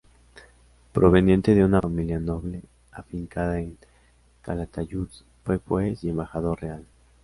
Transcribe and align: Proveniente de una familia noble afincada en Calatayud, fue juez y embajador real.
Proveniente 0.93 1.53
de 1.53 1.63
una 1.63 1.79
familia 1.79 2.19
noble 2.19 2.63
afincada 2.91 3.59
en 3.59 3.77
Calatayud, 4.41 5.07
fue 5.45 5.59
juez 5.59 6.03
y 6.03 6.09
embajador 6.09 6.59
real. 6.59 6.87